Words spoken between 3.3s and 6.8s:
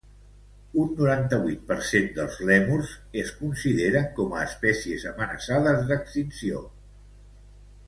consideren com a espècies amenaçades d'extinció